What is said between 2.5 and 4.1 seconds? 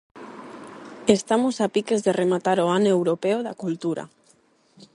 o Ano Europeo da Cultura.